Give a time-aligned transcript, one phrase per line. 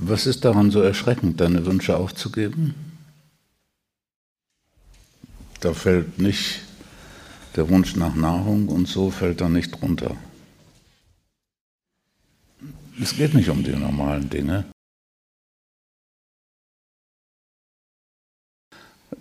[0.00, 2.74] Was ist daran so erschreckend, deine Wünsche aufzugeben?
[5.60, 6.60] Da fällt nicht
[7.56, 10.16] der Wunsch nach Nahrung und so fällt da nicht drunter.
[13.02, 14.66] Es geht nicht um die normalen Dinge.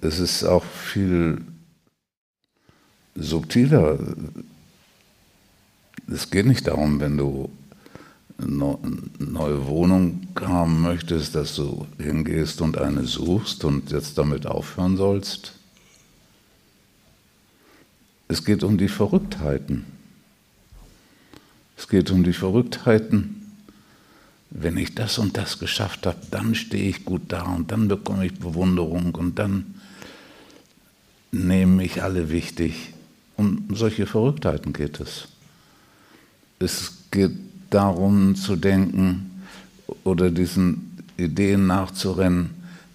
[0.02, 1.44] Es ist auch viel
[3.16, 3.98] subtiler.
[6.08, 7.50] Es geht nicht darum, wenn du
[8.38, 8.78] eine
[9.18, 15.54] neue Wohnung haben möchtest, dass du hingehst und eine suchst und jetzt damit aufhören sollst.
[18.28, 19.86] Es geht um die Verrücktheiten.
[21.78, 23.52] Es geht um die Verrücktheiten.
[24.50, 28.26] Wenn ich das und das geschafft habe, dann stehe ich gut da und dann bekomme
[28.26, 29.76] ich Bewunderung und dann
[31.32, 32.94] nehmen mich alle wichtig.
[33.36, 35.28] Um solche Verrücktheiten geht es.
[36.60, 37.34] Es geht
[37.70, 39.37] darum zu denken
[40.04, 42.52] oder diesen Ideen nachzurennen,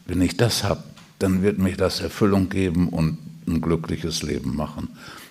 [0.06, 0.82] wenn ich das habe,
[1.18, 4.88] dann wird mich das Erfüllung geben und ein glückliches Leben machen.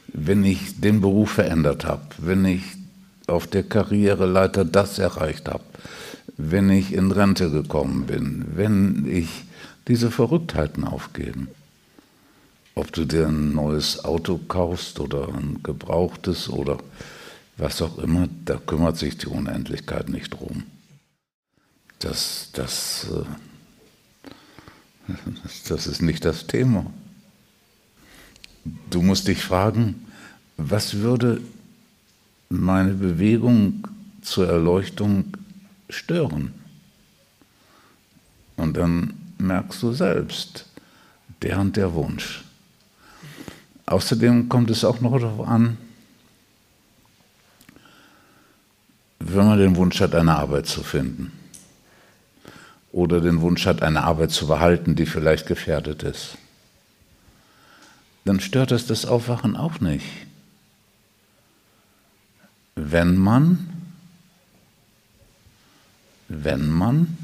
[0.07, 2.63] Wenn ich den Beruf verändert habe, wenn ich
[3.27, 5.63] auf der Karriereleiter das erreicht habe,
[6.37, 9.29] wenn ich in Rente gekommen bin, wenn ich
[9.87, 11.49] diese Verrücktheiten aufgeben.
[12.75, 16.77] Ob du dir ein neues Auto kaufst oder ein gebrauchtes oder
[17.57, 20.63] was auch immer, da kümmert sich die Unendlichkeit nicht drum.
[22.01, 23.07] Das, das,
[24.27, 25.13] äh,
[25.69, 26.91] das ist nicht das Thema.
[28.89, 30.07] Du musst dich fragen,
[30.57, 31.41] was würde
[32.49, 33.87] meine Bewegung
[34.21, 35.37] zur Erleuchtung
[35.89, 36.53] stören?
[38.57, 40.65] Und dann merkst du selbst,
[41.43, 42.43] der und der Wunsch.
[43.85, 45.77] Außerdem kommt es auch noch darauf an,
[49.19, 51.40] wenn man den Wunsch hat, eine Arbeit zu finden
[52.91, 56.37] oder den Wunsch hat, eine Arbeit zu behalten, die vielleicht gefährdet ist,
[58.25, 60.05] dann stört es das Aufwachen auch nicht.
[62.75, 63.69] Wenn man,
[66.27, 67.17] wenn man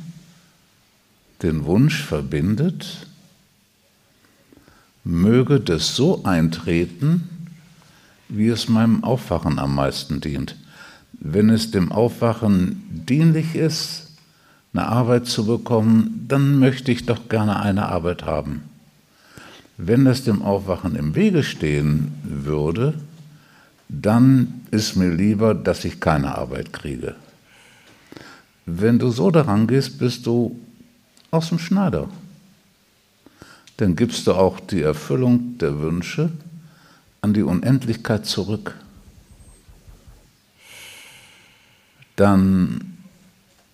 [1.42, 3.08] den Wunsch verbindet,
[5.04, 7.50] möge das so eintreten,
[8.30, 10.56] wie es meinem Aufwachen am meisten dient
[11.20, 14.06] wenn es dem Aufwachen dienlich ist,
[14.78, 18.64] eine Arbeit zu bekommen, dann möchte ich doch gerne eine Arbeit haben.
[19.78, 22.94] Wenn es dem Aufwachen im Wege stehen würde,
[23.90, 27.16] dann ist mir lieber, dass ich keine Arbeit kriege.
[28.66, 30.60] Wenn du so daran gehst, bist du
[31.32, 32.10] aus dem Schneider.
[33.78, 36.32] Dann gibst du auch die Erfüllung der Wünsche
[37.22, 38.76] an die Unendlichkeit zurück.
[42.18, 42.97] dann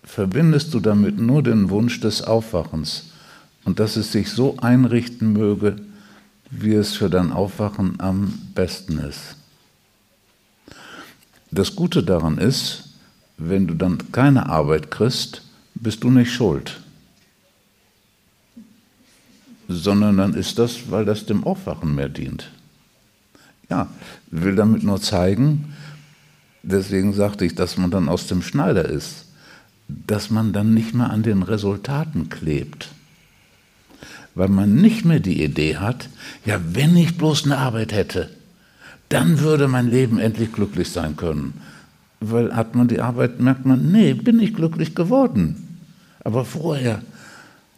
[0.04, 3.10] verbindest du damit nur den Wunsch des Aufwachens
[3.64, 5.76] und dass es sich so einrichten möge,
[6.50, 9.36] wie es für dein Aufwachen am besten ist.
[11.50, 12.90] Das Gute daran ist,
[13.38, 15.42] wenn du dann keine Arbeit kriegst,
[15.74, 16.80] bist du nicht schuld,
[19.68, 22.50] sondern dann ist das, weil das dem Aufwachen mehr dient.
[23.70, 23.88] Ja,
[24.30, 25.74] will damit nur zeigen,
[26.62, 29.24] deswegen sagte ich, dass man dann aus dem Schneider ist,
[29.88, 32.90] dass man dann nicht mehr an den Resultaten klebt.
[34.34, 36.08] Weil man nicht mehr die Idee hat,
[36.44, 38.30] ja, wenn ich bloß eine Arbeit hätte,
[39.08, 41.60] dann würde mein Leben endlich glücklich sein können.
[42.20, 45.78] Weil hat man die Arbeit, merkt man, nee, bin ich glücklich geworden.
[46.24, 47.02] Aber vorher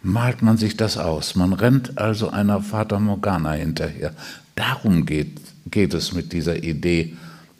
[0.02, 1.34] malt man sich das aus.
[1.34, 4.12] Man rennt also einer Fata Morgana hinterher.
[4.54, 7.16] Darum geht, geht es mit dieser Idee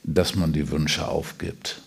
[0.07, 1.83] dass man die Wünsche aufgibt.